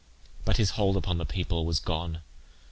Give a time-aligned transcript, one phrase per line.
[0.45, 2.21] But his hold upon the people was gone.